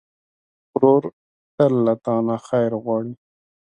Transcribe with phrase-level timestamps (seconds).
[0.75, 1.03] ورور
[1.55, 3.13] تل له تا نه خیر غواړي.